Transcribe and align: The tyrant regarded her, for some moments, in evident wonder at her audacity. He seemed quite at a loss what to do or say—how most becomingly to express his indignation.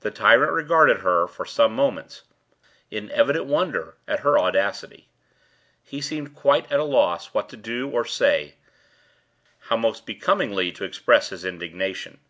The 0.00 0.10
tyrant 0.10 0.52
regarded 0.52 0.98
her, 0.98 1.26
for 1.26 1.46
some 1.46 1.74
moments, 1.74 2.22
in 2.90 3.10
evident 3.10 3.46
wonder 3.46 3.96
at 4.06 4.20
her 4.20 4.38
audacity. 4.38 5.08
He 5.82 6.02
seemed 6.02 6.34
quite 6.34 6.70
at 6.70 6.78
a 6.80 6.84
loss 6.84 7.32
what 7.32 7.48
to 7.48 7.56
do 7.56 7.88
or 7.88 8.04
say—how 8.04 9.76
most 9.78 10.04
becomingly 10.04 10.70
to 10.72 10.84
express 10.84 11.30
his 11.30 11.46
indignation. 11.46 12.20